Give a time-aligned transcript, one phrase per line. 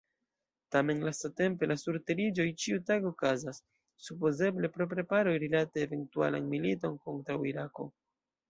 [0.75, 3.61] Tamen lastatempe la surteriĝoj ĉiutage okazas,
[4.07, 7.91] supozeble pro preparoj rilate eventualan militon kontraŭ Irako.